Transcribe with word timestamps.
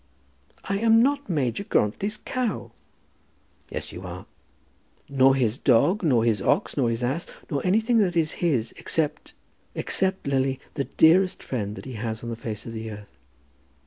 "I 0.63 0.79
am 0.79 1.03
not 1.03 1.29
Major 1.29 1.63
Grantly's 1.63 2.17
cow." 2.17 2.71
"Yes, 3.69 3.91
you 3.91 4.01
are." 4.01 4.25
"Nor 5.07 5.35
his 5.35 5.59
dog, 5.59 6.01
nor 6.01 6.23
his 6.25 6.41
ox, 6.41 6.75
nor 6.75 6.89
his 6.89 7.03
ass, 7.03 7.27
nor 7.51 7.63
anything 7.63 7.99
that 7.99 8.15
is 8.17 8.31
his, 8.41 8.71
except 8.77 9.35
except, 9.75 10.25
Lily, 10.25 10.59
the 10.73 10.85
dearest 10.85 11.43
friend 11.43 11.75
that 11.75 11.85
he 11.85 11.93
has 12.01 12.23
on 12.23 12.31
the 12.31 12.35
face 12.35 12.65
of 12.65 12.73
the 12.73 12.89
earth. 12.89 13.15